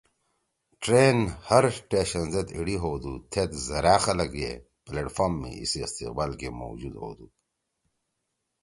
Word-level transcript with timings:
ٹرین 0.81 1.17
ہر 1.49 1.63
ٹیشن 1.89 2.23
زید 2.33 2.47
ایِڑی 2.55 2.75
ہؤدُودو 2.83 3.23
تھید 3.31 3.51
زرأ 3.65 3.95
خلگ 4.03 4.33
ئے 4.41 4.51
پلیٹ 4.85 5.07
فارم 5.15 5.33
می 5.41 5.49
ایِسی 5.59 5.79
استقبال 5.85 6.31
گےموجود 6.39 6.95
ہؤدُود 7.01 7.33